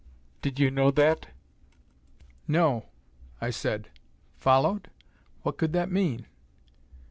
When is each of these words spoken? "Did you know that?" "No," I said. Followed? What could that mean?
"Did 0.41 0.59
you 0.59 0.71
know 0.71 0.89
that?" 0.89 1.27
"No," 2.47 2.87
I 3.39 3.51
said. 3.51 3.89
Followed? 4.39 4.89
What 5.43 5.59
could 5.59 5.73
that 5.73 5.91
mean? 5.91 6.25